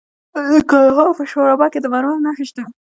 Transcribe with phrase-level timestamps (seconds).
[0.53, 2.63] د کندهار په شورابک کې د مرمرو نښې شته.